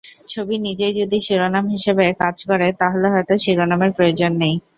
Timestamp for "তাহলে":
2.81-3.07